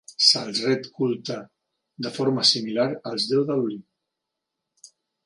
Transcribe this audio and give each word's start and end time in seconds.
Se'ls 0.27 0.59
ret 0.69 0.87
culte 1.01 1.35
de 2.05 2.11
forma 2.15 2.45
similar 2.53 2.87
als 3.11 3.29
deus 3.33 3.47
de 3.51 3.59
l'Olimp. 3.61 4.93